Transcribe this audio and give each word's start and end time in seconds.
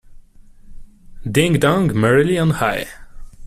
Ding 1.29 1.59
dong 1.59 1.95
merrily 1.95 2.39
on 2.39 2.49
high. 2.57 2.87